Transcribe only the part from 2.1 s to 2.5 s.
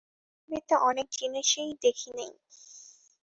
নাই।